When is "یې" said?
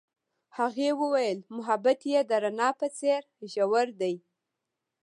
2.11-2.19